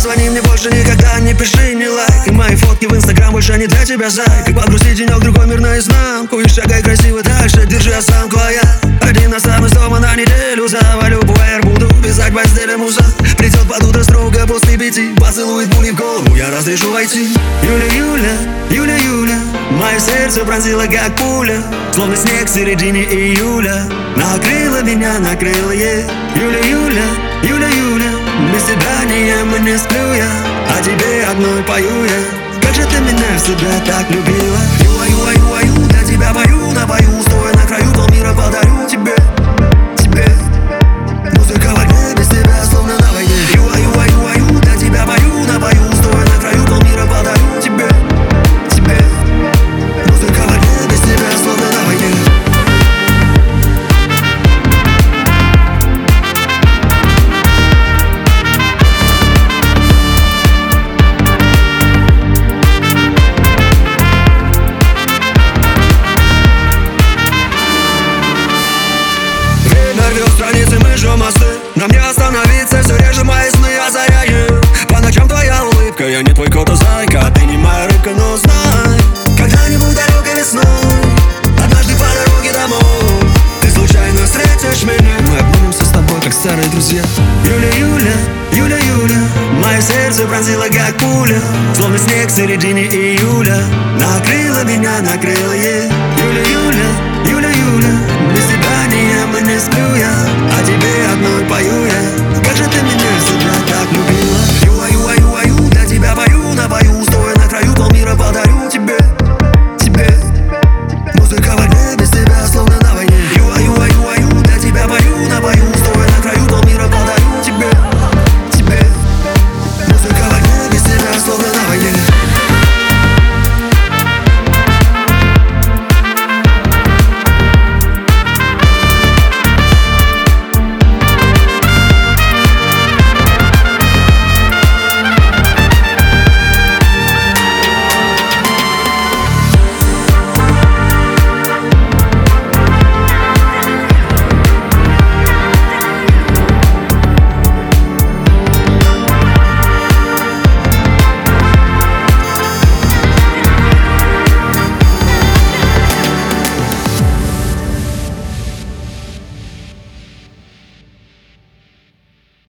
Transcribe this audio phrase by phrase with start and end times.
[0.00, 3.66] звони мне больше никогда Не пиши, не лайк И мои фотки в инстаграм больше не
[3.66, 4.44] для тебя, зай.
[4.46, 6.40] Как подгрузить денек, другой мир наизнанку.
[6.40, 10.68] И шагай красиво дальше, держи осанку А я один останусь дома на неделю.
[10.68, 13.04] Завалю пуэр, буду писать постели муза
[13.36, 15.14] Придет под утро строго после пяти.
[15.16, 17.36] Поцелует пули в голову, я разрешу войти.
[17.62, 18.36] Юля, Юля,
[18.70, 19.38] Юля, Юля.
[19.72, 21.62] Мое сердце пронзило как пуля.
[21.94, 23.86] Словно снег в середине июля.
[24.16, 26.04] Накрыло меня, накрыло ей
[26.36, 27.04] Юля, Юля,
[27.42, 28.29] Юля, Юля
[29.62, 30.30] не сплю я
[30.68, 32.60] А тебе одной пою я.
[32.62, 34.79] Как же ты меня всегда так любила
[70.10, 71.60] рвет страницы, мы жжем мосты.
[71.76, 76.50] Нам не остановиться, все реже мои сны озаряют По ночам твоя улыбка, я не твой
[76.50, 77.32] кот, а зайка.
[77.34, 78.98] Ты не моя рыбка, но знай
[79.38, 80.62] Когда-нибудь далекой весной
[81.64, 85.16] Однажды по дороге домой Ты случайно встретишь меня.
[85.26, 87.02] Мы обнимемся с тобой, как старые друзья.
[87.44, 88.12] Юля, Юля,
[88.52, 89.22] Юля, Юля
[89.64, 91.40] Мое сердце пронзило, как пуля.
[91.74, 93.56] Словно снег в середине июля
[93.98, 95.84] Накрыло меня, накрыло ей.
[96.18, 97.09] Юля, Юля,
[99.50, 100.12] Юля, Юля
[100.56, 100.79] Без